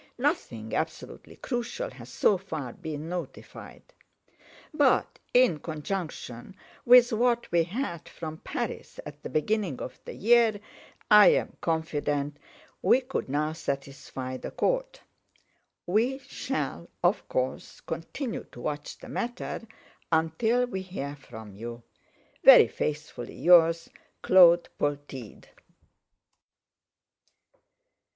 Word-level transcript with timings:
Nothing 0.17 0.73
absolutely 0.73 1.35
crucial 1.35 1.91
has 1.91 2.09
so 2.09 2.35
far 2.35 2.73
been 2.73 3.07
notified. 3.07 3.83
But 4.73 5.19
in 5.31 5.59
conjunction 5.59 6.55
with 6.85 7.13
what 7.13 7.51
we 7.51 7.65
had 7.65 8.09
from 8.09 8.37
Paris 8.39 8.99
at 9.05 9.21
the 9.21 9.29
beginning 9.29 9.79
of 9.79 9.99
the 10.05 10.13
year, 10.15 10.59
I 11.11 11.27
am 11.35 11.55
confident 11.61 12.37
we 12.81 13.01
could 13.01 13.29
now 13.29 13.53
satisfy 13.53 14.37
the 14.37 14.49
Court. 14.49 15.01
We 15.85 16.17
shall, 16.17 16.89
of 17.03 17.29
course, 17.29 17.79
continue 17.81 18.45
to 18.53 18.59
watch 18.59 18.97
the 18.97 19.07
matter 19.09 19.61
until 20.11 20.65
we 20.65 20.81
hear 20.81 21.15
from 21.15 21.53
you. 21.53 21.83
"Very 22.43 22.67
faithfully 22.67 23.35
yours, 23.35 23.87
"CLAUD 24.23 24.67
POLTEED." 24.79 25.49